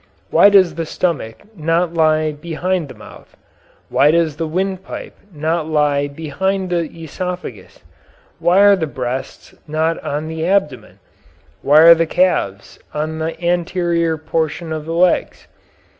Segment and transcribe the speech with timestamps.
[0.31, 3.37] Why does the stomach not lie behind the mouth?
[3.89, 7.83] Why does the windpipe not lie behind the esophagus?
[8.39, 10.97] Why are the breasts not on the abdomen?
[11.61, 15.45] Why are not the calves on the anterior portion of the legs?